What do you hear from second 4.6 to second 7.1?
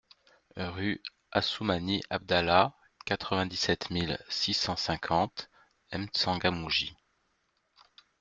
cinquante M'Tsangamouji